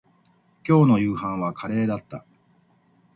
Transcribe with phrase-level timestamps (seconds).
[0.67, 2.25] 今日の夕飯はカレーだった